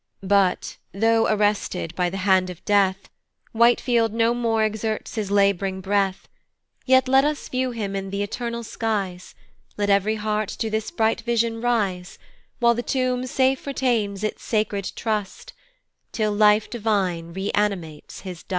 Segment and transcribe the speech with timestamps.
[0.23, 3.07] But, though arrested by the hand of death,
[3.51, 6.27] Whitefield no more exerts his lab'ring breath,
[6.87, 9.35] Yet let us view him in th' eternal skies,
[9.77, 12.17] Let ev'ry heart to this bright vision rise;
[12.59, 15.53] While the tomb safe retains its sacred trust,
[16.11, 18.49] Till life divine re animates his dust.